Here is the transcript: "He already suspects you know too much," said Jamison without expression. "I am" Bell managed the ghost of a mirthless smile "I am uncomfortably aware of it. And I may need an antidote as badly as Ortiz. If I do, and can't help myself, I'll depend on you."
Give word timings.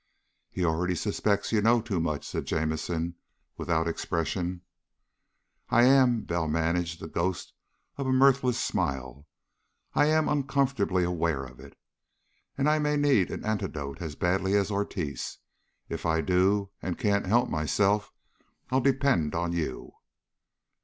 "He 0.49 0.65
already 0.65 0.95
suspects 0.95 1.51
you 1.51 1.61
know 1.61 1.79
too 1.79 1.99
much," 1.99 2.25
said 2.27 2.47
Jamison 2.47 3.17
without 3.55 3.87
expression. 3.87 4.61
"I 5.69 5.83
am" 5.83 6.21
Bell 6.23 6.47
managed 6.47 6.99
the 6.99 7.07
ghost 7.07 7.53
of 7.97 8.07
a 8.07 8.11
mirthless 8.11 8.57
smile 8.59 9.27
"I 9.93 10.07
am 10.07 10.27
uncomfortably 10.27 11.03
aware 11.03 11.43
of 11.43 11.59
it. 11.59 11.77
And 12.57 12.67
I 12.67 12.79
may 12.79 12.97
need 12.97 13.29
an 13.29 13.45
antidote 13.45 14.01
as 14.01 14.15
badly 14.15 14.55
as 14.55 14.71
Ortiz. 14.71 15.37
If 15.87 16.03
I 16.03 16.21
do, 16.21 16.71
and 16.81 16.97
can't 16.97 17.27
help 17.27 17.47
myself, 17.47 18.11
I'll 18.71 18.81
depend 18.81 19.35
on 19.35 19.51
you." 19.53 19.91